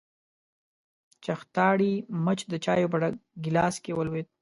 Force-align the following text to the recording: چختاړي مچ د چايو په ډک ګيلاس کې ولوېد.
چختاړي 1.23 1.93
مچ 2.23 2.39
د 2.51 2.53
چايو 2.65 2.91
په 2.91 2.97
ډک 3.01 3.13
ګيلاس 3.43 3.75
کې 3.83 3.91
ولوېد. 3.95 4.27